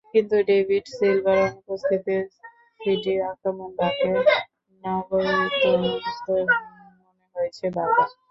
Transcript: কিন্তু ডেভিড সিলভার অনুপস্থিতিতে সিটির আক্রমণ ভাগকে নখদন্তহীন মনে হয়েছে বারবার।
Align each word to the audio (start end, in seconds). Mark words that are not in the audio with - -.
কিন্তু 0.13 0.35
ডেভিড 0.47 0.85
সিলভার 0.95 1.37
অনুপস্থিতিতে 1.45 2.15
সিটির 2.79 3.19
আক্রমণ 3.31 3.69
ভাগকে 3.79 4.09
নখদন্তহীন 4.83 5.81
মনে 7.01 7.25
হয়েছে 7.35 7.65
বারবার। 7.75 8.09